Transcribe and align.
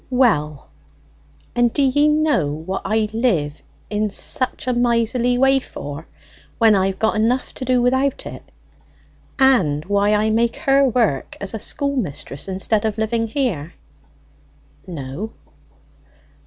"Well, 0.09 0.71
and 1.53 1.71
do 1.71 1.83
ye 1.83 2.07
know 2.07 2.51
what 2.51 2.81
I 2.85 3.07
live 3.13 3.61
in 3.91 4.09
such 4.09 4.65
a 4.65 4.73
miserly 4.73 5.37
way 5.37 5.59
for 5.59 6.07
when 6.57 6.73
I've 6.73 6.97
got 6.97 7.15
enough 7.17 7.53
to 7.53 7.65
do 7.65 7.83
without 7.83 8.25
it, 8.25 8.41
and 9.37 9.85
why 9.85 10.15
I 10.15 10.31
make 10.31 10.55
her 10.55 10.85
work 10.85 11.37
as 11.39 11.53
a 11.53 11.59
schoolmistress 11.59 12.47
instead 12.47 12.83
of 12.83 12.97
living 12.97 13.27
here?" 13.27 13.75
"No." 14.87 15.33